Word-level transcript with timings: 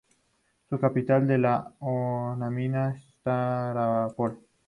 Su 0.67 0.79
capital 0.79 1.29
es 1.29 1.39
la 1.39 1.75
homónima 1.79 2.95
Stávropol. 3.19 4.39